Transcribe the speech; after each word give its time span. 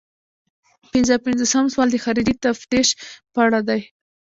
پنځه 0.91 1.15
پنځوسم 1.25 1.65
سوال 1.73 1.89
د 1.91 1.97
خارجي 2.03 2.33
تفتیش 2.45 2.87
په 3.33 3.39
اړه 3.47 3.59
دی. 3.67 3.81